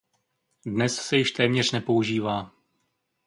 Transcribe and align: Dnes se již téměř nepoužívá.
Dnes 0.65 0.95
se 0.95 1.17
již 1.17 1.31
téměř 1.31 1.71
nepoužívá. 1.71 2.51